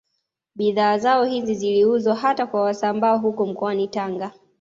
[0.55, 4.31] Bidhaa zao hizi ziliuzwa hata kwa Wasambaa huko mkoani Tanga